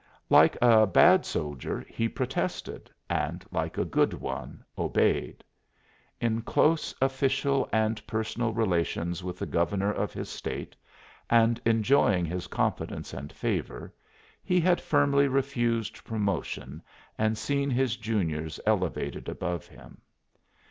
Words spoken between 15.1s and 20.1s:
refused promotion and seen his juniors elevated above him.